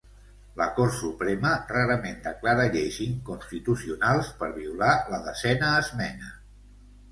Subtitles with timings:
[0.59, 6.35] La Cort Suprema rarament declara lleis inconstitucionals per violar la Desena esmena.